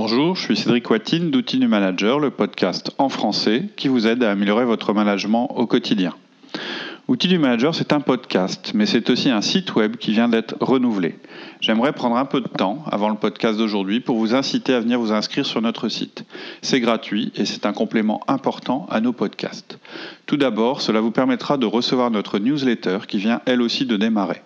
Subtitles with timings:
[0.00, 4.22] Bonjour, je suis Cédric Watine d'Outils du Manager, le podcast en français qui vous aide
[4.22, 6.14] à améliorer votre management au quotidien.
[7.08, 10.54] Outils du Manager, c'est un podcast, mais c'est aussi un site web qui vient d'être
[10.60, 11.16] renouvelé.
[11.60, 15.00] J'aimerais prendre un peu de temps avant le podcast d'aujourd'hui pour vous inciter à venir
[15.00, 16.24] vous inscrire sur notre site.
[16.62, 19.80] C'est gratuit et c'est un complément important à nos podcasts.
[20.26, 24.42] Tout d'abord, cela vous permettra de recevoir notre newsletter qui vient elle aussi de démarrer.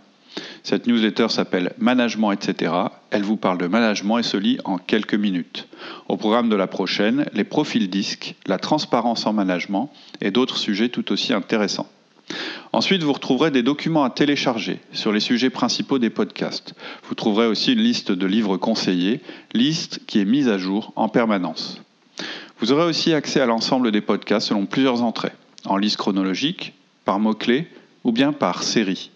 [0.62, 2.72] Cette newsletter s'appelle Management, etc.
[3.10, 5.68] Elle vous parle de management et se lit en quelques minutes.
[6.08, 9.90] Au programme de la prochaine, les profils disques, la transparence en management
[10.20, 11.88] et d'autres sujets tout aussi intéressants.
[12.72, 16.74] Ensuite, vous retrouverez des documents à télécharger sur les sujets principaux des podcasts.
[17.04, 19.20] Vous trouverez aussi une liste de livres conseillés,
[19.52, 21.82] liste qui est mise à jour en permanence.
[22.58, 25.32] Vous aurez aussi accès à l'ensemble des podcasts selon plusieurs entrées,
[25.64, 27.66] en liste chronologique, par mots-clés
[28.04, 29.10] ou bien par série.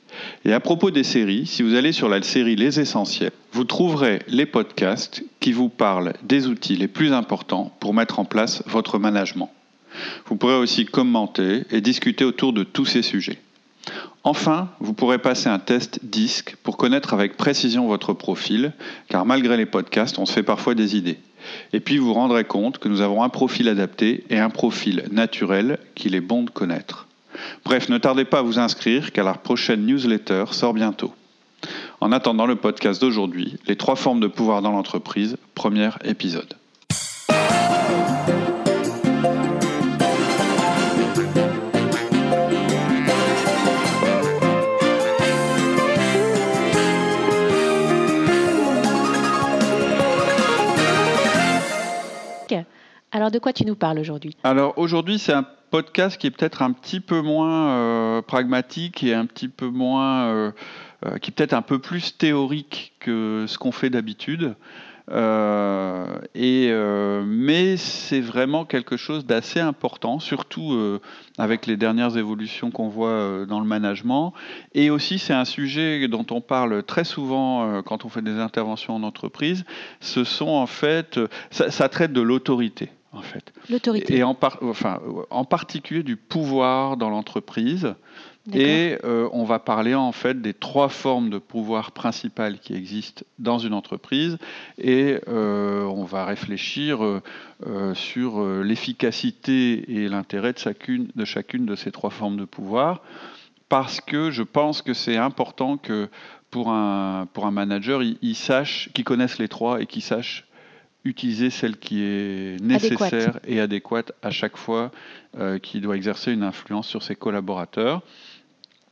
[0.45, 4.21] Et à propos des séries, si vous allez sur la série Les Essentiels, vous trouverez
[4.29, 8.99] les podcasts qui vous parlent des outils les plus importants pour mettre en place votre
[8.99, 9.51] management.
[10.27, 13.39] Vous pourrez aussi commenter et discuter autour de tous ces sujets.
[14.25, 18.73] Enfin, vous pourrez passer un test disque pour connaître avec précision votre profil,
[19.09, 21.19] car malgré les podcasts, on se fait parfois des idées.
[21.73, 25.05] Et puis vous vous rendrez compte que nous avons un profil adapté et un profil
[25.13, 27.06] naturel qu'il est bon de connaître.
[27.65, 31.13] Bref, ne tardez pas à vous inscrire car la prochaine newsletter sort bientôt.
[32.01, 36.55] En attendant le podcast d'aujourd'hui, les trois formes de pouvoir dans l'entreprise, premier épisode.
[53.17, 54.37] Alors de quoi tu nous parles aujourd'hui?
[54.45, 55.47] Alors aujourd'hui c'est un
[55.77, 60.25] podcast qui est peut-être un petit peu moins euh, pragmatique et un petit peu moins,
[60.29, 60.51] euh,
[61.05, 64.55] euh, qui est peut-être un peu plus théorique que ce qu'on fait d'habitude.
[66.35, 66.73] et,
[67.27, 70.99] mais c'est vraiment quelque chose d'assez important, surtout
[71.37, 74.33] avec les dernières évolutions qu'on voit dans le management.
[74.75, 78.95] Et aussi, c'est un sujet dont on parle très souvent quand on fait des interventions
[78.95, 79.67] en entreprise.
[80.01, 81.21] Ce sont en fait,
[81.51, 83.53] ça traite de l'autorité en fait.
[83.71, 84.17] L'autorité.
[84.17, 85.01] Et en, enfin,
[85.31, 87.95] en particulier du pouvoir dans l'entreprise.
[88.53, 93.25] Et euh, on va parler en fait des trois formes de pouvoir principales qui existent
[93.41, 94.39] dans une entreprise.
[94.79, 101.75] Et euh, on va réfléchir euh, sur l'efficacité et l'intérêt de chacune, de chacune de
[101.75, 103.03] ces trois formes de pouvoir.
[103.69, 106.09] Parce que je pense que c'est important que
[106.53, 110.46] pour un, pour un manager, il, il sache, qu'il connaisse les trois et qu'il sache
[111.07, 114.91] utiliser celle qui est nécessaire et adéquate à chaque fois
[115.39, 118.03] euh, qui doit exercer une influence sur ses collaborateurs.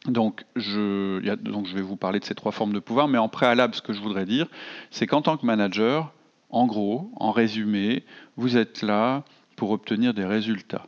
[0.06, 3.28] Donc je, donc je vais vous parler de ces trois formes de pouvoir, mais en
[3.28, 4.46] préalable, ce que je voudrais dire,
[4.90, 6.12] c'est qu'en tant que manager,
[6.50, 8.04] en gros, en résumé,
[8.36, 9.24] vous êtes là
[9.56, 10.86] pour obtenir des résultats.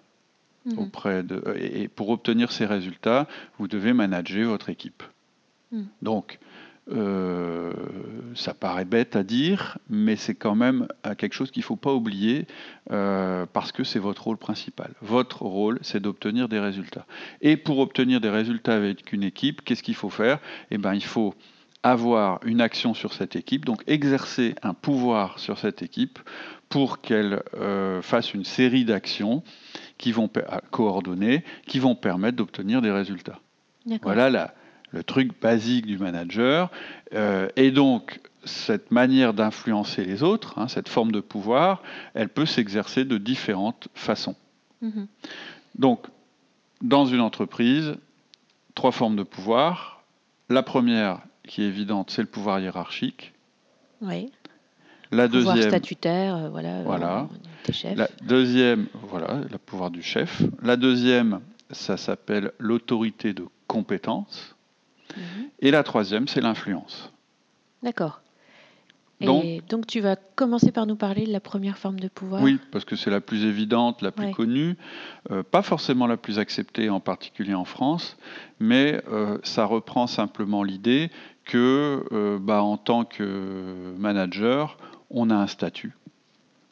[0.66, 0.78] Mhm.
[0.78, 3.26] Auprès de, et pour obtenir ces résultats,
[3.58, 5.02] vous devez manager votre équipe.
[5.72, 5.86] Mhm.
[6.02, 6.38] Donc,
[6.88, 7.72] euh,
[8.36, 11.76] ça paraît bête à dire, mais c'est quand même euh, quelque chose qu'il ne faut
[11.76, 12.46] pas oublier
[12.92, 14.92] euh, parce que c'est votre rôle principal.
[15.02, 17.06] Votre rôle, c'est d'obtenir des résultats.
[17.40, 20.38] Et pour obtenir des résultats avec une équipe, qu'est-ce qu'il faut faire?
[20.70, 21.34] Eh bien, il faut
[21.82, 26.18] avoir une action sur cette équipe, donc exercer un pouvoir sur cette équipe
[26.68, 27.44] pour qu'elle
[28.02, 29.44] fasse une série d'actions
[29.96, 30.28] qui vont
[30.72, 33.38] coordonner, qui vont permettre d'obtenir des résultats.
[34.02, 34.52] Voilà la,
[34.90, 36.70] le truc basique du manager.
[37.14, 41.82] Euh, et donc, cette manière d'influencer les autres, hein, cette forme de pouvoir,
[42.14, 44.36] elle peut s'exercer de différentes façons.
[44.82, 45.06] Mm-hmm.
[45.78, 46.06] Donc,
[46.82, 47.96] dans une entreprise,
[48.74, 50.04] trois formes de pouvoir.
[50.48, 53.32] La première, qui est évidente, c'est le pouvoir hiérarchique.
[54.00, 54.30] Oui.
[55.10, 56.82] La pouvoir deuxième, statutaire, euh, voilà.
[56.82, 57.28] voilà.
[57.96, 60.42] La deuxième, voilà, le pouvoir du chef.
[60.62, 64.55] La deuxième, ça s'appelle l'autorité de compétence.
[65.16, 65.48] Mhm.
[65.60, 67.12] Et la troisième, c'est l'influence.
[67.82, 68.20] D'accord.
[69.20, 72.42] Et donc, tu vas commencer par nous parler de la première forme de pouvoir?
[72.42, 74.76] Oui, parce que c'est la plus évidente, la plus connue,
[75.30, 78.18] euh, pas forcément la plus acceptée, en particulier en France,
[78.60, 81.10] mais euh, ça reprend simplement l'idée
[81.44, 84.76] que, euh, bah, en tant que manager,
[85.10, 85.94] on a un statut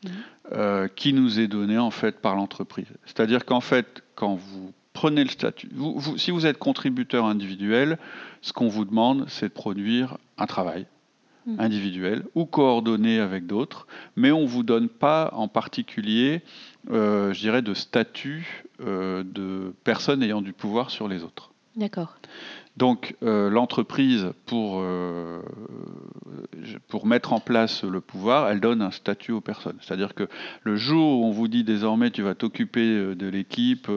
[0.05, 0.88] mhm.
[0.97, 2.93] qui nous est donné en fait par l'entreprise.
[3.06, 5.69] C'est-à-dire qu'en fait, quand vous prenez le statut.
[6.17, 7.99] si vous êtes contributeur individuel,
[8.41, 10.87] ce qu'on vous demande, c'est de produire un travail
[11.46, 11.61] hmm.
[11.61, 13.87] individuel ou coordonné avec d'autres,
[14.17, 16.43] mais on ne vous donne pas en particulier,
[16.91, 21.50] euh, je dirais, de statut euh, de personne ayant du pouvoir sur les autres.
[21.76, 22.17] D'accord.
[22.76, 25.41] Donc euh, l'entreprise, pour, euh,
[26.88, 29.76] pour mettre en place le pouvoir, elle donne un statut aux personnes.
[29.81, 30.29] C'est-à-dire que
[30.65, 33.88] le jour où on vous dit désormais tu vas t'occuper euh, de l'équipe,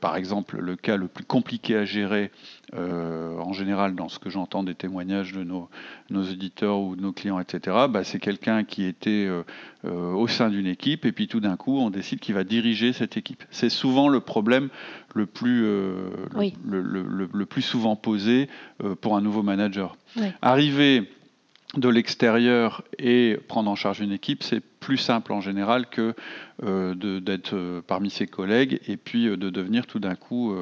[0.00, 2.30] par exemple le cas le plus compliqué à gérer,
[2.76, 5.68] en général dans ce que j'entends des témoignages de nos,
[6.10, 9.28] nos éditeurs ou de nos clients, etc., bah, c'est quelqu'un qui était
[9.84, 13.16] au sein d'une équipe et puis tout d'un coup on décide qu'il va diriger cette
[13.16, 13.44] équipe.
[13.50, 14.68] C'est souvent le problème
[15.14, 18.48] le plus, le, plus souvent posé
[18.82, 19.96] euh, pour un nouveau manager.
[20.42, 21.10] Arriver
[21.76, 26.14] de l'extérieur et prendre en charge une équipe, c'est plus simple en général que
[26.62, 30.54] euh, d'être euh, parmi ses collègues et puis de devenir tout d'un coup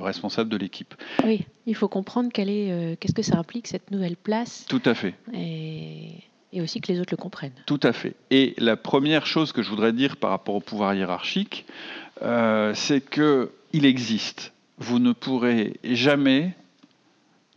[0.00, 0.94] responsable de l'équipe.
[1.24, 4.66] Oui, il faut comprendre qu'est-ce que ça implique cette nouvelle place.
[4.68, 5.14] Tout à fait.
[5.32, 6.14] Et,
[6.52, 7.52] et, aussi que les autres le comprennent.
[7.66, 8.14] Tout à fait.
[8.30, 11.64] Et la première chose que je voudrais dire par rapport au pouvoir hiérarchique,
[12.20, 14.52] c'est que il existe.
[14.78, 16.54] Vous ne pourrez jamais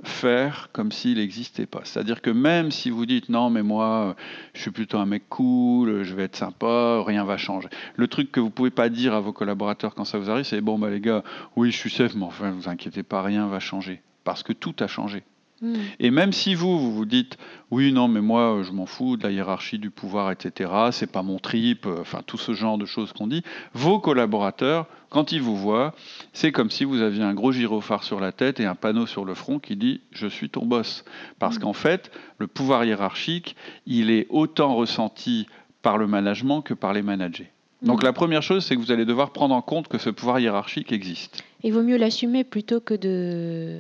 [0.04, 1.82] faire comme s'il n'existait pas.
[1.84, 4.16] C'est-à-dire que même si vous dites non mais moi
[4.54, 7.70] je suis plutôt un mec cool, je vais être sympa, rien va changer.
[7.96, 10.62] Le truc que vous pouvez pas dire à vos collaborateurs quand ça vous arrive, c'est
[10.62, 11.24] bon bah les gars,
[11.56, 14.76] oui je suis safe, mais enfin vous inquiétez pas, rien va changer parce que tout
[14.80, 15.24] a changé.
[15.64, 15.76] Hmm.
[16.02, 17.38] Et même si vous, vous vous dites,
[17.72, 21.24] oui, non, mais moi, je m'en fous de la hiérarchie du pouvoir, etc., c'est pas
[21.24, 23.44] mon trip, euh, enfin, tout ce genre de choses qu'on dit,
[23.74, 25.96] vos collaborateurs, quand ils vous voient,
[26.34, 29.24] c'est comme si vous aviez un gros gyrophare sur la tête et un panneau sur
[29.24, 31.06] le front qui dit, je suis ton boss.
[31.40, 31.62] Parce hmm.
[31.62, 33.56] qu'en fait, le pouvoir hiérarchique,
[33.86, 35.48] il est autant ressenti
[35.82, 37.50] par le management que par les managers.
[37.82, 38.06] Donc hmm.
[38.06, 40.92] la première chose, c'est que vous allez devoir prendre en compte que ce pouvoir hiérarchique
[40.92, 41.42] existe.
[41.64, 43.80] Il vaut mieux l'assumer plutôt que de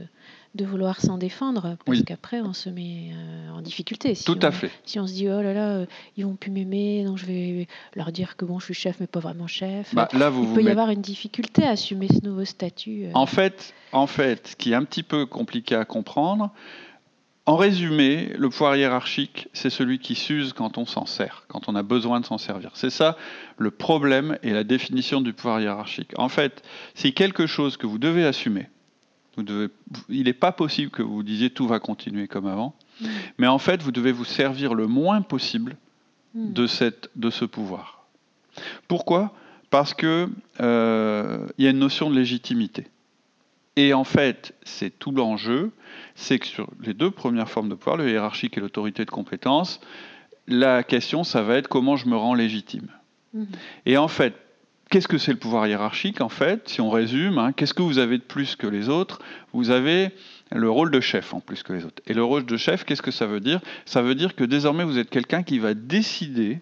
[0.55, 4.13] de vouloir s'en défendre, parce qu'après on se met euh, en difficulté.
[4.13, 4.69] Si Tout à fait.
[4.85, 5.85] Si on se dit oh là là, euh,
[6.15, 9.07] ils vont plus m'aimer, donc je vais leur dire que bon, je suis chef mais
[9.07, 9.93] pas vraiment chef.
[9.95, 13.05] Bah, là, vous Il peut y avoir une difficulté à assumer ce nouveau statut.
[13.05, 13.11] Euh.
[13.15, 16.51] En fait, en fait, ce qui est un petit peu compliqué à comprendre,
[17.45, 21.75] en résumé, le pouvoir hiérarchique, c'est celui qui s'use quand on s'en sert, quand on
[21.75, 22.71] a besoin de s'en servir.
[22.75, 23.17] C'est ça
[23.57, 26.11] le problème et la définition du pouvoir hiérarchique.
[26.17, 26.61] En fait,
[26.93, 28.67] c'est quelque chose que vous devez assumer
[29.37, 33.07] il n'est pas possible que vous disiez tout va continuer comme avant, mm.
[33.37, 35.77] mais en fait, vous devez vous servir le moins possible
[36.35, 36.53] mm.
[36.53, 38.05] de, cette, de ce pouvoir.
[38.87, 39.33] Pourquoi?
[39.69, 40.29] Parce qu'il
[40.61, 42.87] euh, y a une notion de légitimité.
[43.75, 45.71] Et en fait, c'est tout l'enjeu,
[46.13, 49.79] c'est que sur les deux premières formes de pouvoir, le hiérarchique et l'autorité de compétence,
[50.47, 52.87] la question, ça va être comment je me rends légitime.
[53.33, 53.45] Mm.
[53.87, 54.35] Et en fait,
[54.93, 57.97] Qu'est-ce que c'est le pouvoir hiérarchique en fait Si on résume, hein, qu'est-ce que vous
[57.97, 59.17] avez de plus que les autres?
[59.51, 60.11] Vous avez
[60.51, 62.03] le rôle de chef en plus que les autres.
[62.05, 63.59] Et le rôle de chef, qu'est-ce que ça veut dire?
[63.85, 66.59] Ça veut dire que désormais vous êtes quelqu'un qui va décider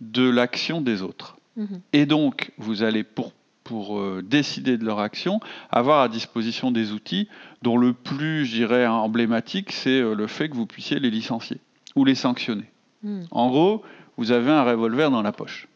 [0.00, 1.36] de l'action des autres.
[1.56, 1.80] Mhm.
[1.92, 5.38] Et donc vous allez pour pour euh, décider de leur action,
[5.70, 7.28] avoir à disposition des outils
[7.62, 11.60] dont le plus, je dirais, emblématique, c'est euh, le fait que vous puissiez les licencier
[11.94, 12.68] ou les sanctionner.
[13.04, 13.28] Mhm.
[13.30, 13.84] En gros,
[14.16, 15.68] vous avez un revolver dans la poche.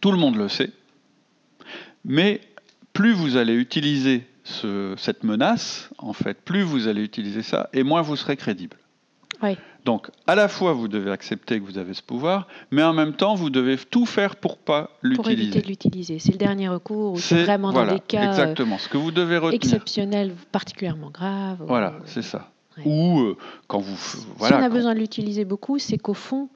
[0.00, 0.70] Tout le monde le sait.
[2.04, 2.40] Mais
[2.92, 4.26] plus vous allez utiliser
[4.96, 8.76] cette menace, en fait, plus vous allez utiliser ça, et moins vous serez crédible.
[9.84, 13.12] Donc, à la fois, vous devez accepter que vous avez ce pouvoir, mais en même
[13.12, 15.22] temps, vous devez tout faire pour pas l'utiliser.
[15.22, 16.18] Pour éviter de l'utiliser.
[16.18, 19.36] C'est le dernier recours, ou c'est vraiment dans des cas exactement, ce que vous devez
[19.36, 19.54] retenir.
[19.54, 21.62] exceptionnels, particulièrement graves.
[21.66, 22.50] Voilà, c'est ça.
[22.84, 23.36] Ou euh,
[23.68, 23.96] quand vous.
[24.36, 26.48] Voilà, si on a besoin de l'utiliser beaucoup, c'est qu'au fond,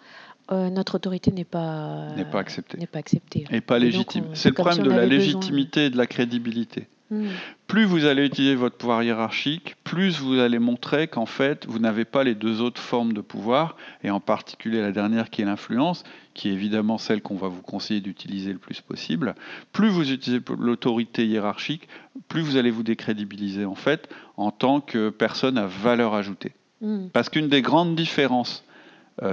[0.53, 2.77] euh, notre autorité n'est pas, n'est pas acceptée.
[2.79, 3.45] N'est pas acceptée.
[3.51, 4.25] Et pas légitime.
[4.35, 6.89] C'est le problème de la légitimité et de la crédibilité.
[7.11, 7.27] Hmm.
[7.67, 12.05] Plus vous allez utiliser votre pouvoir hiérarchique, plus vous allez montrer qu'en fait, vous n'avez
[12.05, 16.05] pas les deux autres formes de pouvoir, et en particulier la dernière qui est l'influence,
[16.35, 19.35] qui est évidemment celle qu'on va vous conseiller d'utiliser le plus possible.
[19.73, 21.89] Plus vous utilisez l'autorité hiérarchique,
[22.29, 26.53] plus vous allez vous décrédibiliser en fait en tant que personne à valeur ajoutée.
[26.81, 27.09] Hmm.
[27.13, 28.65] Parce qu'une des grandes différences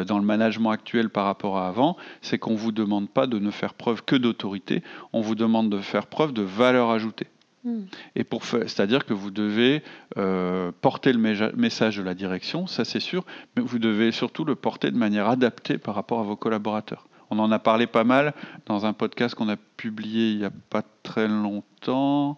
[0.05, 3.39] dans le management actuel par rapport à avant, c'est qu'on ne vous demande pas de
[3.39, 7.27] ne faire preuve que d'autorité, on vous demande de faire preuve de valeur ajoutée.
[7.63, 7.85] Hmm.
[8.15, 9.83] Et pour c'est-à-dire que vous devez
[10.17, 11.19] euh, porter le
[11.55, 13.25] message de la direction, ça c'est sûr,
[13.55, 17.07] mais vous devez surtout le porter de manière adaptée par rapport à vos collaborateurs.
[17.29, 18.33] On en a parlé pas mal
[18.67, 22.37] dans un podcast qu'on a publié il n'y a pas très longtemps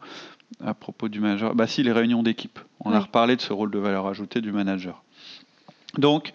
[0.63, 1.53] à propos du manager.
[1.53, 2.60] Bah si, les réunions d'équipe.
[2.79, 5.03] On a reparlé de ce rôle de valeur ajoutée du manager.
[5.98, 6.34] Donc,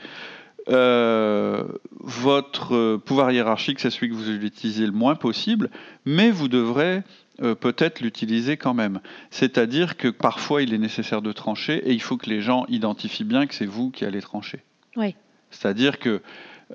[0.69, 1.65] euh,
[2.01, 5.71] votre pouvoir hiérarchique, c'est celui que vous utilisez le moins possible,
[6.05, 7.03] mais vous devrez
[7.43, 9.01] euh, peut-être l'utiliser quand même.
[9.31, 13.25] C'est-à-dire que parfois il est nécessaire de trancher et il faut que les gens identifient
[13.25, 14.61] bien que c'est vous qui allez trancher.
[14.97, 15.15] Oui.
[15.51, 16.23] C'est-à-dire que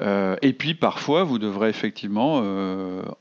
[0.02, 2.44] euh, et puis parfois, vous devrez effectivement,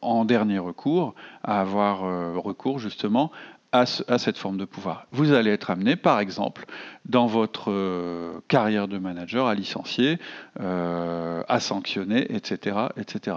[0.03, 2.01] en dernier recours, avoir
[2.37, 3.33] recours justement
[3.73, 5.07] à, cette forme de pouvoir.
[5.13, 6.65] Vous allez être amené, par exemple,
[7.07, 10.19] dans votre euh, carrière de manager, à licencier,
[10.61, 12.77] euh, à sanctionner, etc.
[12.97, 13.37] etc.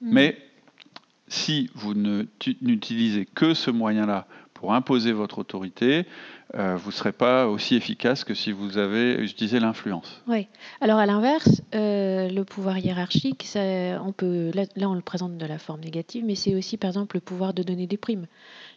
[0.00, 0.12] Mmh.
[0.12, 0.38] Mais
[1.28, 6.06] si vous n'utilisez que ce moyen-là pour imposer votre autorité,
[6.54, 10.22] euh, vous ne serez pas aussi efficace que si vous avez utilisé l'influence.
[10.26, 10.48] Oui.
[10.80, 15.58] Alors à l'inverse, euh, le pouvoir hiérarchique, on peut, là, on le présente de la
[15.58, 18.26] forme négative, mais c'est aussi par exemple le pouvoir de donner des primes.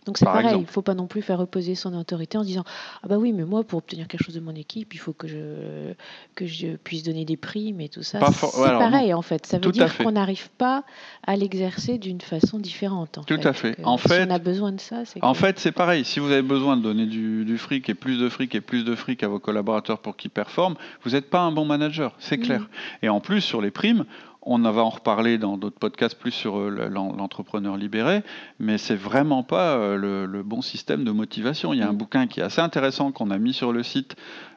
[0.06, 2.64] Donc c'est pareil, il ne faut pas non plus faire reposer son autorité en disant
[3.04, 5.28] Ah bah oui, mais moi, pour obtenir quelque chose de mon équipe, il faut que
[5.28, 5.94] je,
[6.34, 8.20] que je puisse donner des primes et tout ça.
[8.32, 9.46] C'est pareil en fait.
[9.46, 10.84] Ça veut dire qu'on n'arrive pas
[11.26, 13.20] à l'exercer d'une façon différente.
[13.28, 13.78] tout à fait.
[13.84, 15.24] en si fait, on a besoin de ça, c'est.
[15.24, 16.04] En fait, c'est pareil.
[16.04, 18.84] Si vous avez besoin de donner du, du, fric et plus de fric et plus
[18.84, 22.38] de fric à vos collaborateurs pour qu'ils performent, vous n'êtes pas un bon manager, c'est
[22.38, 22.44] mm.
[22.44, 22.70] clair.
[23.04, 24.06] Et en plus, sur les primes,
[24.44, 28.24] on va en reparler dans d'autres podcasts plus sur euh, l'entrepreneur libéré,
[28.60, 31.74] mais c'est vraiment pas euh, le, bon système de motivation.
[31.74, 31.98] Il y a un mm.
[31.98, 34.16] bouquin qui est assez intéressant qu'on a mis sur le site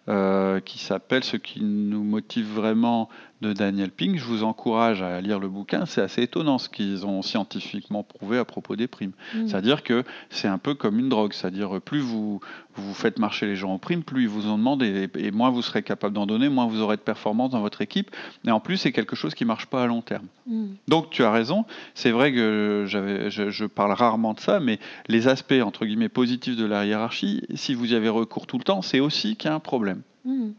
[0.08, 3.08] euh, qui s'appelle Ce qui nous motive vraiment
[3.44, 4.16] de Daniel Pink.
[4.16, 5.86] Je vous encourage à lire le bouquin.
[5.86, 9.12] C'est assez étonnant ce qu'ils ont scientifiquement prouvé à propos des primes.
[9.34, 9.46] Mm.
[9.46, 11.32] C'est-à-dire que c'est un peu comme une drogue.
[11.32, 12.40] C'est-à-dire plus vous,
[12.74, 15.62] vous faites marcher les gens en primes, plus ils vous en demandent et, moins vous
[15.62, 18.10] serez capable d'en donner, moins vous aurez de performance dans votre équipe.
[18.46, 20.26] Et en plus, c'est quelque chose qui ne marche pas à long terme.
[20.46, 20.66] Mm.
[20.88, 21.64] Donc tu as raison.
[21.94, 26.56] C'est vrai que je, je, parle rarement de ça, mais les aspects entre guillemets positifs
[26.56, 29.52] de la hiérarchie, si vous y avez recours tout le temps, c'est aussi qu'il y
[29.52, 30.02] a un problème.
[30.24, 30.52] Hmm.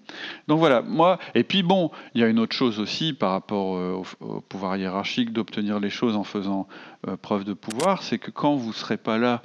[0.47, 3.77] Donc voilà, moi, et puis bon, il y a une autre chose aussi par rapport
[3.77, 6.67] euh, au, pouvoir hiérarchique d'obtenir les choses en faisant
[7.07, 9.41] euh, preuve de pouvoir, c'est que quand vous ne serez pas là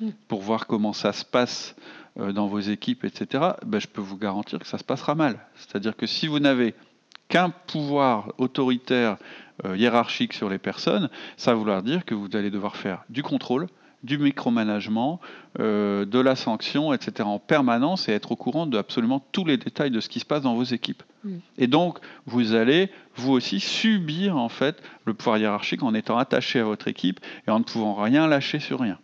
[0.00, 0.10] hmm.
[0.26, 1.76] pour voir comment ça se passe
[2.18, 5.38] euh, dans vos équipes, etc., ben, je peux vous garantir que ça se passera mal.
[5.54, 6.74] C'est-à-dire que si vous n'avez
[7.28, 9.18] qu'un pouvoir autoritaire
[9.76, 13.68] hiérarchique sur les personnes, ça va vouloir dire que vous allez devoir faire du contrôle,
[14.02, 15.20] du micromanagement,
[15.58, 17.28] euh, de la sanction, etc.
[17.28, 20.24] en permanence et être au courant de absolument tous les détails de ce qui se
[20.24, 21.02] passe dans vos équipes.
[21.58, 26.60] Et donc, vous allez, vous aussi, subir en fait le pouvoir hiérarchique en étant attaché
[26.60, 28.98] à votre équipe et en ne pouvant rien lâcher sur rien.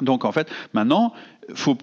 [0.00, 1.12] Donc, en fait, maintenant,
[1.54, 1.76] faut,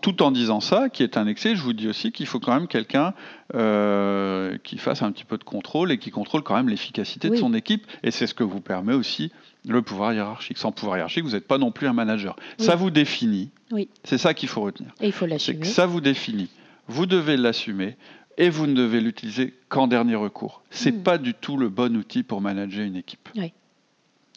[0.00, 2.54] tout en disant ça, qui est un excès, je vous dis aussi qu'il faut quand
[2.54, 3.14] même quelqu'un
[3.54, 7.36] euh, qui fasse un petit peu de contrôle et qui contrôle quand même l'efficacité de
[7.36, 7.86] son équipe.
[8.02, 9.32] Et c'est ce que vous permet aussi
[9.66, 10.58] le pouvoir hiérarchique.
[10.58, 12.36] Sans pouvoir hiérarchique, vous n'êtes pas non plus un manager.
[12.58, 13.50] Ça vous définit.
[13.70, 13.88] Oui.
[14.04, 14.92] C'est ça qu'il faut retenir.
[15.00, 15.64] Et il faut l'assumer.
[15.64, 16.50] Ça vous définit.
[16.88, 17.96] Vous devez l'assumer
[18.36, 20.62] et vous ne devez l'utiliser qu'en dernier recours.
[20.70, 21.02] C'est n'est hmm.
[21.02, 23.28] pas du tout le bon outil pour manager une équipe.
[23.36, 23.52] Oui.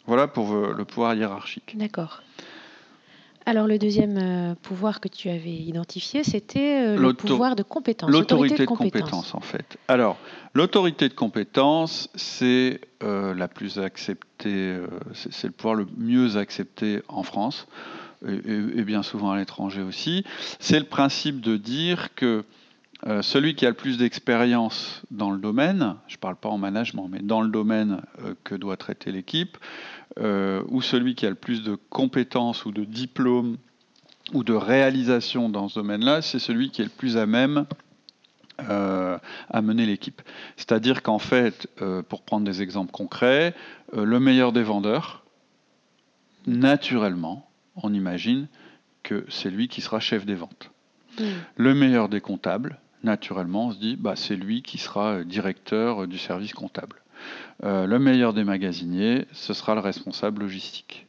[0.06, 1.76] Voilà pour le pouvoir hiérarchique.
[1.76, 2.22] D'accord.
[3.48, 8.10] Alors le deuxième euh, pouvoir que tu avais identifié, c'était euh, le pouvoir de compétence.
[8.10, 9.34] L'autorité de, compétence.
[9.34, 9.78] en fait.
[9.88, 10.18] Alors
[10.52, 14.76] l'autorité de compétence, c'est euh, la plus acceptée,
[15.14, 17.68] c'est le pouvoir le mieux accepté en France
[18.26, 20.26] et, bien souvent à l'étranger aussi.
[20.60, 22.44] C'est le principe de dire que
[23.22, 27.08] celui qui a le plus d'expérience dans le domaine, je ne parle pas en management,
[27.08, 28.02] mais dans le domaine
[28.44, 29.56] que doit traiter l'équipe,
[30.20, 33.56] euh, ou celui qui a le plus de compétences ou de diplômes
[34.32, 37.66] ou de réalisations dans ce domaine-là, c'est celui qui est le plus à même
[38.68, 39.16] euh,
[39.48, 40.20] à mener l'équipe.
[40.56, 43.54] C'est-à-dire qu'en fait, euh, pour prendre des exemples concrets,
[43.94, 45.24] le meilleur des vendeurs,
[46.46, 48.48] naturellement, on imagine
[49.04, 50.70] que c'est lui qui sera chef des ventes.
[51.18, 51.24] Hmm.
[51.56, 56.18] Le meilleur des comptables, naturellement, on se dit, bah, c'est lui qui sera directeur du
[56.18, 56.96] service comptable.
[57.64, 61.06] Euh, le meilleur des magasiniers, ce sera le responsable logistique.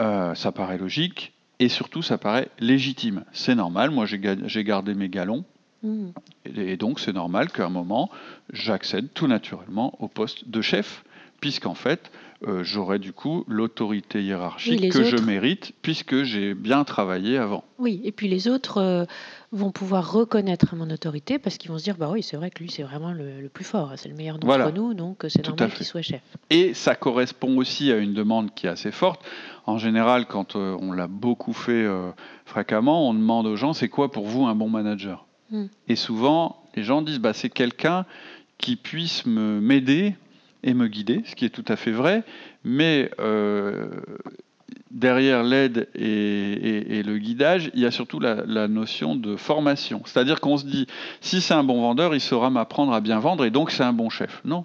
[0.00, 3.24] Euh, ça paraît logique et surtout ça paraît légitime.
[3.32, 5.44] C'est normal, moi j'ai gardé mes galons
[5.82, 6.08] mmh.
[6.56, 8.10] et, donc c'est normal qu'à un moment
[8.52, 11.04] j'accède tout naturellement au poste de chef
[11.40, 12.10] puisqu'en fait
[12.46, 17.64] euh, j'aurai du coup l'autorité hiérarchique que je mérite puisque j'ai bien travaillé avant.
[17.78, 19.06] Oui, et puis les autres
[19.52, 22.62] vont pouvoir reconnaître mon autorité parce qu'ils vont se dire bah oui c'est vrai que
[22.62, 25.86] lui c'est vraiment le, plus fort c'est le meilleur d'entre nous donc c'est normal qu'il
[25.86, 26.22] soit chef.
[26.50, 29.20] Et ça correspond aussi à une demande qui est assez forte.
[29.66, 32.10] En général quand euh, on l'a beaucoup fait euh,
[32.46, 35.26] fréquemment on demande aux gens c'est quoi pour vous un bon manager?
[35.50, 35.66] Hmm.
[35.86, 38.06] et souvent les gens disent bah c'est quelqu'un
[38.56, 40.14] qui puisse m'aider
[40.62, 42.22] et me guider, ce qui est tout à fait vrai,
[42.64, 43.88] mais euh,
[44.90, 50.02] derrière l'aide et, le guidage, il y a surtout la, notion de formation.
[50.04, 50.86] C'est-à-dire qu'on se dit,
[51.20, 53.92] si c'est un bon vendeur, il saura m'apprendre à bien vendre et donc c'est un
[53.92, 54.40] bon chef.
[54.44, 54.64] Non,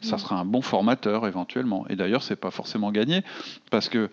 [0.00, 1.86] ça sera un bon formateur éventuellement.
[1.88, 3.22] Et d'ailleurs, c'est pas forcément gagné
[3.70, 4.10] parce que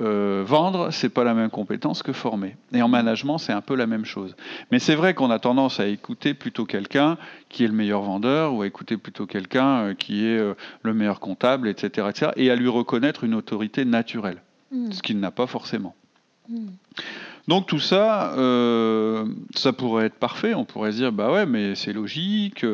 [0.00, 2.56] euh, vendre, c'est pas la même compétence que former.
[2.72, 4.34] Et en management, c'est un peu la même chose.
[4.72, 7.16] Mais c'est vrai qu'on a tendance à écouter plutôt quelqu'un
[7.48, 10.94] qui est le meilleur vendeur ou à écouter plutôt quelqu'un euh, qui est euh, le
[10.94, 14.42] meilleur comptable, etc., etc., et à lui reconnaître une autorité naturelle.
[14.72, 14.90] hmm.
[14.90, 15.94] ce qu'il n'a pas forcément.
[16.48, 16.70] Hmm.
[17.46, 20.54] Donc tout ça, euh, ça pourrait être parfait.
[20.54, 22.64] On pourrait se dire, bah ouais, mais c'est logique.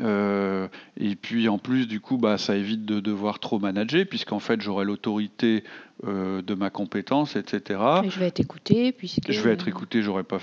[0.00, 4.40] Euh, et puis en plus, du coup, bah, ça évite de devoir trop manager, puisqu'en
[4.40, 5.64] fait, j'aurai l'autorité
[6.04, 7.80] euh, de ma compétence, etc.
[8.04, 9.30] Et je vais être écouté, puisque...
[9.30, 10.38] Je vais être écouté, j'aurai pas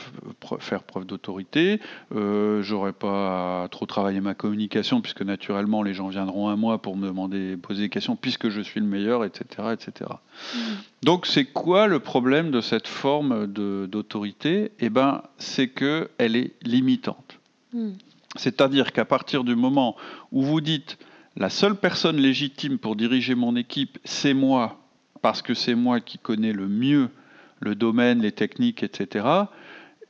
[0.60, 1.82] faire preuve d'autorité,
[2.16, 6.82] euh, j'aurai pas à trop travailler ma communication, puisque naturellement, les gens viendront à moi
[6.82, 9.70] pour me demander, poser des questions, puisque je suis le meilleur, etc.
[9.74, 10.12] etc.
[10.56, 10.60] Mm.
[11.04, 14.72] Donc c'est quoi le problème de cette forme d'autorité?
[14.80, 17.40] Eh ben, c'est qu'elle est limitante.
[17.74, 17.92] Mm.
[18.36, 19.96] C'est-à-dire qu'à partir du moment
[20.32, 20.98] où vous dites
[21.36, 24.80] la seule personne légitime pour diriger mon équipe, c'est moi,
[25.22, 27.10] parce que c'est moi qui connais le mieux
[27.62, 29.26] le domaine, les techniques, etc.,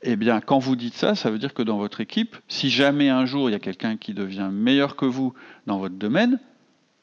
[0.04, 3.08] eh bien, quand vous dites ça, ça veut dire que dans votre équipe, si jamais
[3.08, 5.32] un jour il y a quelqu'un qui devient meilleur que vous
[5.68, 6.40] dans votre domaine,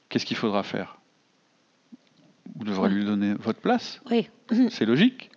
[0.10, 0.98] qu'est-ce qu'il faudra faire?
[2.58, 4.02] Vous devrez lui donner votre place.
[4.12, 4.28] Oui.
[4.70, 5.32] C'est logique.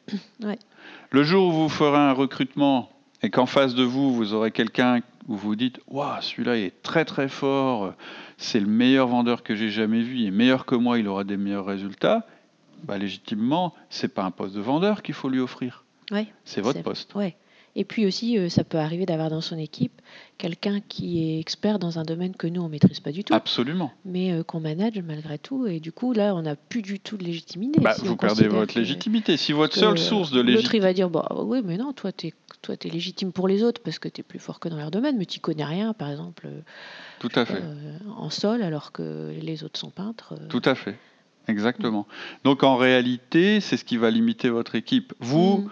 [1.11, 2.91] Le jour où vous ferez un recrutement
[3.23, 7.05] et qu'en face de vous, vous aurez quelqu'un où vous dites Waouh, celui-là est très
[7.05, 7.95] très fort,
[8.37, 11.25] c'est le meilleur vendeur que j'ai jamais vu, il est meilleur que moi, il aura
[11.25, 12.26] des meilleurs résultats.
[12.85, 15.85] Bah, légitimement, c'est pas un poste de vendeur qu'il faut lui offrir.
[16.45, 17.14] c'est votre poste.
[17.75, 20.02] Et puis aussi, euh, ça peut arriver d'avoir dans son équipe
[20.37, 23.33] quelqu'un qui est expert dans un domaine que nous, on ne maîtrise pas du tout.
[23.33, 23.93] Absolument.
[24.05, 25.67] Mais euh, qu'on manage malgré tout.
[25.67, 27.81] Et du coup, là, on n'a plus du tout de légitimité.
[27.81, 29.37] Bah, vous perdez votre légitimité.
[29.37, 30.62] Si votre seule source de légitimité...
[30.62, 33.49] L'autre, il va dire, bah, oui, mais non, toi, tu es, toi, es légitime pour
[33.49, 35.64] les autres parce que tu es plus fort que dans leur domaine, mais tu connais
[35.64, 36.49] rien, par exemple.
[37.21, 37.62] Tout à fait.
[37.62, 40.35] Euh, en sol, alors que les autres sont peintres.
[40.50, 40.99] Tout à fait.
[41.49, 42.07] Exactement.
[42.45, 45.12] Donc en réalité, c'est ce qui va limiter votre équipe.
[45.21, 45.71] Vous, mm.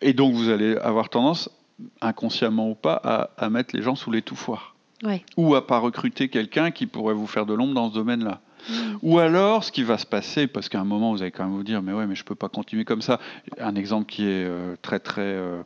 [0.00, 1.50] Et donc, vous allez avoir tendance,
[2.00, 4.74] inconsciemment ou pas, à, mettre les gens sous l'étouffoir.
[5.02, 5.24] Ouais.
[5.36, 8.40] Ou à pas recruter quelqu'un qui pourrait vous faire de l'ombre dans ce domaine-là.
[8.68, 8.72] Mm.
[9.02, 11.54] Ou alors, ce qui va se passer, parce qu'à un moment, vous allez quand même
[11.54, 13.20] vous dire, mais ouais, mais je peux pas continuer comme ça.
[13.58, 15.62] Un exemple qui est euh, très très euh,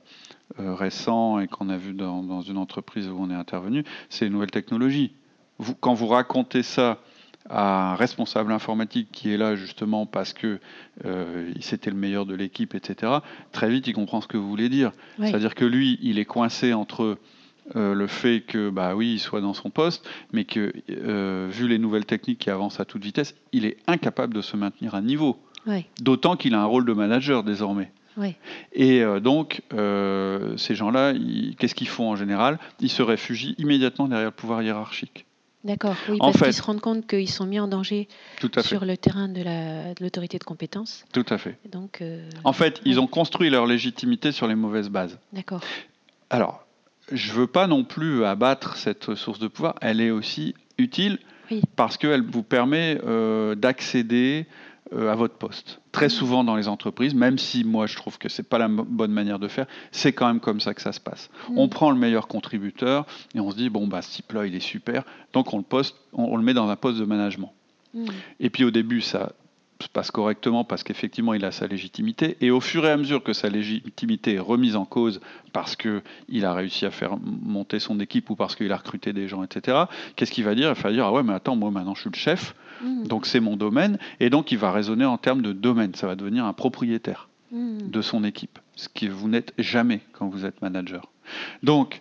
[0.61, 4.27] euh, récent et qu'on a vu dans, dans, une entreprise où on est intervenu, c'est
[4.27, 5.12] les nouvelles technologies.
[5.59, 6.99] Vous, quand vous racontez ça
[7.49, 10.61] à un responsable informatique qui est là justement parce que
[11.05, 13.13] euh, c'était le meilleur de l'équipe, etc.,
[13.52, 14.93] très vite il comprend ce que vous voulez dire.
[15.21, 17.19] C'est-à-dire que lui, il est coincé entre
[17.76, 21.69] euh, le fait que, bah oui, il soit dans son poste, mais que, euh, vu
[21.69, 25.00] les nouvelles techniques qui avancent à toute vitesse, il est incapable de se maintenir à
[25.00, 25.37] niveau.
[26.00, 27.93] D'autant qu'il a un rôle de manager désormais.
[28.73, 31.15] Et donc, ces gens-là,
[31.59, 32.59] qu'est-ce qu'ils font en général?
[32.81, 35.25] Ils se réfugient immédiatement derrière le pouvoir hiérarchique.
[35.65, 38.09] D'accord, oui, parce qu'ils se rendent compte qu'ils sont mis en danger
[38.63, 39.43] sur le terrain de
[40.03, 41.05] l'autorité de, compétence.
[41.13, 41.57] Tout à fait.
[41.71, 45.19] Donc, euh, en fait, ils ont construit leur légitimité sur les mauvaises bases.
[45.33, 45.61] D'accord.
[46.31, 46.65] Alors,
[47.13, 51.19] je ne veux pas non plus abattre cette source de pouvoir, elle est aussi utile
[51.77, 54.47] parce qu'elle vous permet euh, d'accéder
[54.97, 55.81] à votre poste.
[55.91, 59.13] Très souvent dans les entreprises, même si moi je trouve que c'est pas la bonne
[59.13, 61.31] manière de faire, c'est quand même comme ça que ça se passe.
[61.49, 61.59] Mm.
[61.59, 64.61] On prend le meilleur contributeur et on se dit bon bah ce type-là il est
[64.61, 67.52] super, donc on le poste, on, le met dans un poste de management.
[67.95, 68.07] Mm.
[68.41, 69.33] Et puis au début ça
[69.81, 73.23] se passe correctement parce qu'effectivement il a sa légitimité et au fur et à mesure
[73.23, 75.21] que sa légitimité est remise en cause
[75.52, 79.13] parce que il a réussi à faire monter son équipe ou parce qu'il a recruté
[79.13, 79.85] des gens, etc.
[80.17, 80.73] Qu'est-ce qu'il va dire?
[80.76, 83.04] Il va dire ah ouais mais attends moi maintenant je suis le chef Mm.
[83.06, 85.95] Donc c'est mon domaine, et donc il va raisonner en termes de domaine.
[85.95, 87.88] Ça va devenir un propriétaire mm.
[87.88, 91.10] de son équipe, ce que vous n'êtes jamais quand vous êtes manager.
[91.62, 92.00] Donc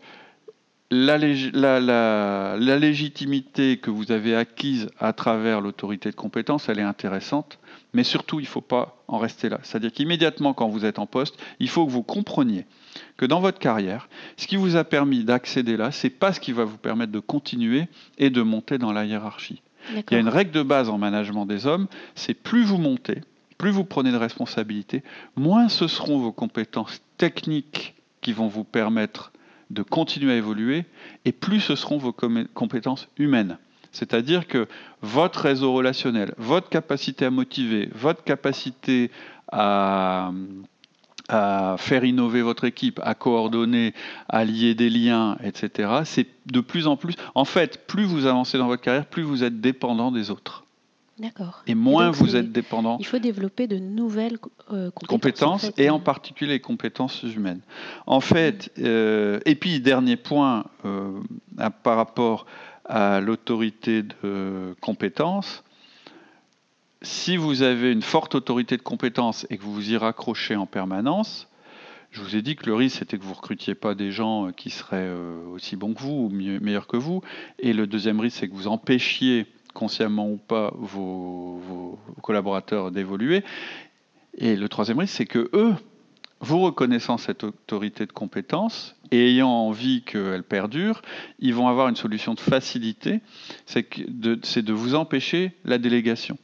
[0.92, 7.60] la, la, légitimité que vous avez acquise à travers l'autorité de compétence, elle est intéressante,
[7.94, 9.60] mais surtout, il ne faut pas en rester là.
[9.64, 12.66] C'est-à-dire qu'immédiatement, quand vous êtes en poste, il faut que vous compreniez
[13.16, 16.42] que dans votre carrière, ce qui vous a permis d'accéder là, ce n'est pas ce
[16.42, 19.62] qui va vous permettre de continuer et de monter dans la hiérarchie.
[19.90, 23.22] Il y a une règle de base en management des hommes, c'est plus vous montez,
[23.58, 25.04] plus vous prenez de responsabilités,
[25.36, 29.32] moins ce seront vos compétences techniques qui vont vous permettre
[29.70, 30.86] de continuer à évoluer,
[31.26, 32.14] et plus ce seront vos
[32.54, 33.58] compétences humaines.
[33.92, 34.68] C'est-à-dire que
[35.02, 39.12] votre réseau relationnel, votre capacité à motiver, votre capacité
[39.52, 40.32] à,
[41.32, 43.94] à faire innover votre équipe, à coordonner,
[44.28, 46.02] à lier des liens, etc.
[46.04, 47.16] C'est de plus en plus.
[47.36, 50.66] En fait, plus vous avancez dans votre carrière, plus vous êtes dépendant des autres.
[51.20, 51.62] D'accord.
[51.68, 52.98] Et moins vous êtes dépendant.
[53.00, 54.40] Il faut développer de nouvelles
[54.72, 55.72] euh, compétences.
[55.78, 57.62] et en particulier les compétences humaines.
[58.08, 61.12] En fait, euh, et puis dernier point euh,
[61.84, 62.48] par rapport
[62.86, 65.64] à l'autorité de compétences,
[67.02, 70.66] si vous avez une forte autorité de compétence et que vous vous y raccrochez en
[70.66, 71.48] permanence,
[72.12, 74.52] je vous ai dit que le risque, c'était que vous recrutiez pas des gens euh,
[74.52, 77.22] qui seraient euh, aussi bons que vous ou meilleurs que vous.
[77.58, 83.44] Et le deuxième risque, c'est que vous empêchiez, consciemment ou pas, vos, collaborateurs d'évoluer.
[84.38, 85.74] Et le troisième risque, c'est que eux,
[86.42, 91.02] vous reconnaissant cette autorité de compétence et ayant envie qu'elle perdure,
[91.40, 93.22] ils vont avoir une solution de facilité,
[93.66, 96.38] c'est de, vous empêcher la délégation.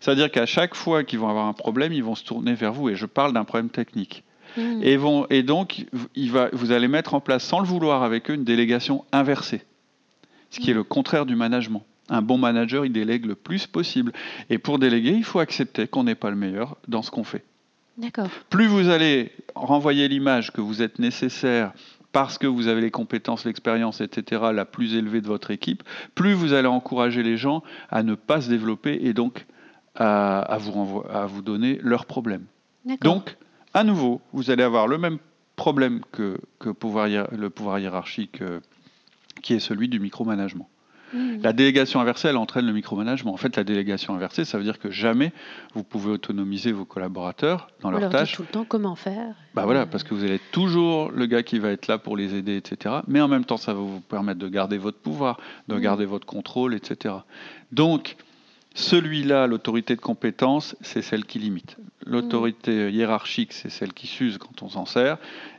[0.00, 2.88] C'est-à-dire qu'à chaque fois qu'ils vont avoir un problème, ils vont se tourner vers vous,
[2.88, 4.24] et je parle d'un problème technique.
[4.56, 4.80] Hmm.
[4.82, 8.30] Et, vont, et, donc, il va, vous allez mettre en place, sans le vouloir avec
[8.30, 9.62] eux, une délégation inversée,
[10.50, 11.84] ce qui est le contraire du management.
[12.08, 14.12] Un bon manager, il délègue le plus possible.
[14.50, 17.44] Et pour déléguer, il faut accepter qu'on n'est pas le meilleur dans ce qu'on fait.
[18.50, 21.72] Plus vous allez renvoyer l'image que vous êtes nécessaire
[22.10, 25.82] parce que vous avez les compétences, l'expérience, etc., la plus élevée de votre équipe,
[26.14, 29.46] plus vous allez encourager les gens à ne pas se développer et donc
[29.94, 32.46] à, vous, à vous, donner leurs problèmes.
[33.00, 33.36] Donc,
[33.74, 35.18] à nouveau, vous allez avoir le même
[35.56, 38.60] problème que, que pouvoir, le pouvoir hiérarchique euh,
[39.42, 40.68] qui est celui du micromanagement.
[41.12, 41.42] Mm.
[41.42, 43.32] La délégation inversée, elle entraîne le micromanagement.
[43.32, 45.32] En fait, la délégation inversée, ça veut dire que jamais
[45.74, 48.32] vous pouvez autonomiser vos collaborateurs dans leurs tâches.
[48.32, 49.34] tout le temps comment faire.
[49.54, 52.16] Bah voilà, parce que vous allez être toujours le gars qui va être là pour
[52.16, 52.96] les aider, etc.
[53.06, 55.80] Mais en même temps, ça va vous permettre de garder votre pouvoir, de mm.
[55.80, 57.14] garder votre contrôle, etc.
[57.72, 58.16] Donc,
[58.74, 61.76] celui-là, l'autorité de compétence, c'est celle qui limite.
[62.04, 65.18] L'autorité hiérarchique, c'est celle qui s'use quand on s'en sert.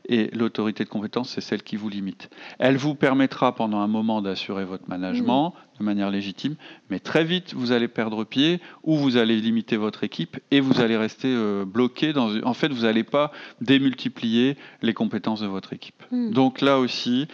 [0.09, 2.29] Et l'autorité de compétence, c'est celle qui vous limite.
[2.59, 5.79] Elle vous permettra pendant un moment d'assurer votre management mmh.
[5.79, 6.55] de manière légitime,
[6.89, 10.81] mais très vite, vous allez perdre pied ou vous allez limiter votre équipe et vous
[10.81, 12.11] allez rester euh, bloqué.
[12.11, 12.43] Dans...
[12.43, 16.03] En fait, vous n'allez pas démultiplier les compétences de votre équipe.
[16.11, 16.31] Mmh.
[16.31, 17.27] Donc là aussi,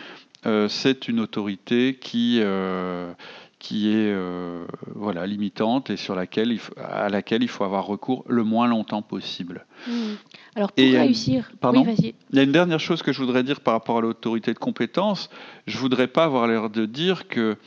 [0.45, 3.11] euh, c'est une autorité qui, euh,
[3.59, 7.85] qui est euh, voilà, limitante et sur laquelle il faut, à laquelle il faut avoir
[7.85, 9.65] recours le moins longtemps possible.
[9.85, 10.13] Hmm.
[10.55, 13.73] Alors pour réussir, pardon, il y a une dernière chose que je voudrais dire par
[13.73, 15.29] rapport à l'autorité de compétence.
[15.67, 17.57] Je voudrais pas avoir l'air de dire que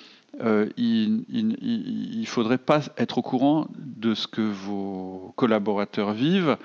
[0.43, 6.57] euh, il ne faudrait pas être au courant de ce que vos collaborateurs vivent,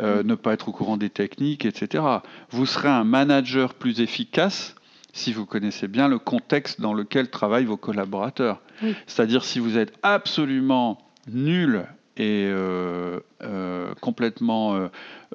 [0.00, 0.26] euh, hmm.
[0.26, 2.02] ne pas être au courant des techniques, etc.
[2.50, 4.74] Vous serez un manager plus efficace
[5.12, 8.60] si vous connaissez bien le contexte dans lequel travaillent vos collaborateurs.
[9.06, 10.98] C'est-à-dire si vous êtes absolument
[11.30, 11.84] nul
[12.16, 14.88] et euh, euh, complètement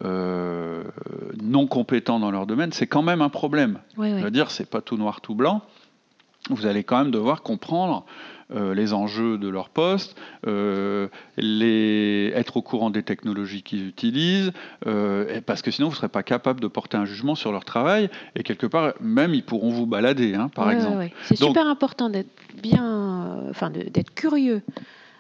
[0.04, 0.84] euh,
[1.42, 3.80] non compétent dans leur domaine, c'est quand même un problème.
[3.98, 4.20] Oui, oui.
[4.20, 5.62] Je veux dire, c'est pas tout noir, tout blanc.
[6.50, 8.06] Vous allez quand même devoir comprendre
[8.56, 10.16] euh, les enjeux de leur poste,
[10.48, 14.54] euh, les, être au courant des technologies qu'ils utilisent,
[14.86, 17.66] euh, parce que sinon vous ne serez pas capable de porter un jugement sur leur
[17.66, 21.10] travail, et quelque part, même ils pourront vous balader, hein, par exemple.
[21.24, 22.32] C'est super important d'être
[22.62, 24.62] bien, enfin d'être curieux.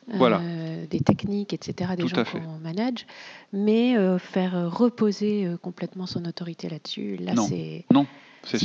[0.09, 3.05] des techniques, etc., des gens qu'on manage,
[3.51, 7.83] mais faire reposer complètement son autorité là-dessus, là, c'est...
[7.91, 8.05] Non,
[8.43, 8.59] c'est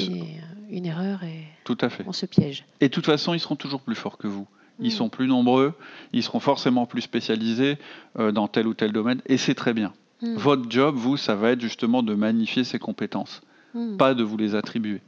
[0.71, 2.05] une erreur et Tout à fait.
[2.07, 2.65] on se piège.
[2.81, 4.47] Et de toute façon, ils seront toujours plus forts que vous.
[4.81, 4.91] Ils mm.
[4.91, 5.75] sont plus nombreux,
[6.13, 7.79] ils seront forcément plus spécialisés
[8.19, 9.93] euh, dans tel ou tel domaine, et c'est très bien.
[10.23, 10.37] Mm.
[10.37, 13.43] Votre job, vous, ça va être justement de magnifier ces compétences,
[13.75, 13.97] mm.
[13.97, 15.01] pas de vous les attribuer.